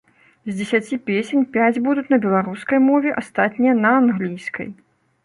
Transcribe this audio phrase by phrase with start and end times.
[0.49, 4.73] З дзесяці песень пяць будуць на беларускай мове, астатнія на англійскай.